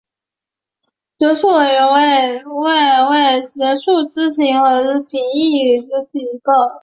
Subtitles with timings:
[1.19, 1.87] 学术委员
[2.43, 5.79] 会为学术咨询与评议
[6.11, 6.79] 机构。